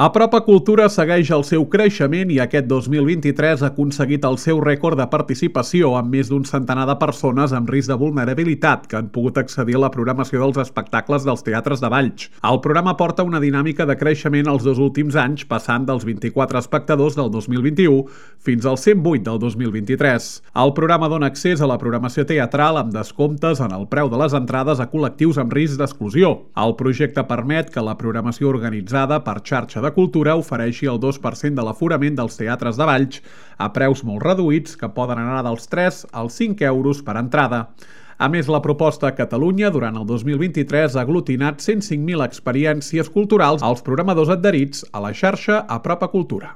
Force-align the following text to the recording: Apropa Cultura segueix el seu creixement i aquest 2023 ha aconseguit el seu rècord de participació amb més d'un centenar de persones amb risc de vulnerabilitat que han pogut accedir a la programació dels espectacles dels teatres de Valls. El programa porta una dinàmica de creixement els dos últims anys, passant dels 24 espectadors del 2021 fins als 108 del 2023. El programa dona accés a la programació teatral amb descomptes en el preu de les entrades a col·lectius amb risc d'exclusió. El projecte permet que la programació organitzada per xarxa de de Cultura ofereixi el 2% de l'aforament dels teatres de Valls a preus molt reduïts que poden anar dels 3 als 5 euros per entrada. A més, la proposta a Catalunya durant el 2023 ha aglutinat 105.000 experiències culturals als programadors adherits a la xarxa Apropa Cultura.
Apropa 0.00 0.38
Cultura 0.46 0.86
segueix 0.88 1.28
el 1.36 1.42
seu 1.44 1.66
creixement 1.68 2.30
i 2.32 2.38
aquest 2.40 2.64
2023 2.70 3.60
ha 3.60 3.68
aconseguit 3.68 4.22
el 4.24 4.38
seu 4.40 4.56
rècord 4.64 4.96
de 4.96 5.04
participació 5.12 5.90
amb 5.98 6.14
més 6.16 6.30
d'un 6.32 6.46
centenar 6.48 6.86
de 6.88 6.94
persones 7.02 7.52
amb 7.52 7.68
risc 7.68 7.92
de 7.92 7.98
vulnerabilitat 8.00 8.86
que 8.88 8.96
han 8.96 9.10
pogut 9.12 9.36
accedir 9.36 9.76
a 9.76 9.82
la 9.82 9.90
programació 9.92 10.40
dels 10.40 10.56
espectacles 10.62 11.26
dels 11.28 11.44
teatres 11.44 11.84
de 11.84 11.90
Valls. 11.92 12.30
El 12.40 12.62
programa 12.64 12.94
porta 12.96 13.26
una 13.28 13.42
dinàmica 13.44 13.84
de 13.84 13.98
creixement 14.00 14.48
els 14.48 14.64
dos 14.64 14.80
últims 14.80 15.18
anys, 15.20 15.44
passant 15.44 15.84
dels 15.84 16.08
24 16.08 16.62
espectadors 16.64 17.20
del 17.20 17.28
2021 17.36 18.00
fins 18.40 18.64
als 18.64 18.88
108 18.88 19.28
del 19.28 19.42
2023. 19.44 20.30
El 20.64 20.74
programa 20.80 21.12
dona 21.12 21.28
accés 21.28 21.60
a 21.60 21.68
la 21.68 21.76
programació 21.76 22.24
teatral 22.24 22.80
amb 22.80 22.96
descomptes 22.96 23.60
en 23.60 23.76
el 23.76 23.84
preu 23.92 24.08
de 24.08 24.24
les 24.24 24.38
entrades 24.40 24.80
a 24.80 24.88
col·lectius 24.88 25.44
amb 25.44 25.52
risc 25.60 25.76
d'exclusió. 25.76 26.32
El 26.56 26.78
projecte 26.80 27.28
permet 27.28 27.68
que 27.68 27.84
la 27.84 27.98
programació 28.00 28.48
organitzada 28.48 29.20
per 29.28 29.42
xarxa 29.44 29.84
de 29.84 29.89
de 29.90 29.94
Cultura 29.96 30.36
ofereixi 30.38 30.86
el 30.86 31.00
2% 31.02 31.58
de 31.58 31.64
l'aforament 31.66 32.18
dels 32.18 32.38
teatres 32.38 32.78
de 32.78 32.86
Valls 32.86 33.18
a 33.58 33.70
preus 33.74 34.04
molt 34.06 34.22
reduïts 34.22 34.76
que 34.78 34.90
poden 34.94 35.18
anar 35.18 35.42
dels 35.46 35.66
3 35.72 36.04
als 36.22 36.38
5 36.38 36.64
euros 36.70 37.02
per 37.02 37.16
entrada. 37.18 37.66
A 38.20 38.28
més, 38.28 38.50
la 38.52 38.60
proposta 38.60 39.08
a 39.08 39.16
Catalunya 39.16 39.70
durant 39.72 39.96
el 39.96 40.06
2023 40.06 40.94
ha 40.94 41.02
aglutinat 41.02 41.64
105.000 41.64 42.26
experiències 42.26 43.10
culturals 43.10 43.64
als 43.64 43.82
programadors 43.82 44.30
adherits 44.30 44.84
a 44.92 45.00
la 45.00 45.14
xarxa 45.16 45.64
Apropa 45.66 46.10
Cultura. 46.12 46.54